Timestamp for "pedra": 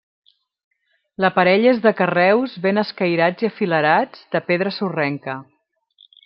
4.49-4.73